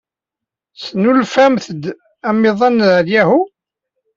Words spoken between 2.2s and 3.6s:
amiḍan deg Yahoo?